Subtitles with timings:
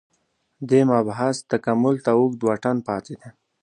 [0.69, 3.29] دې مبحث تکامل ته اوږد واټن پاتې دی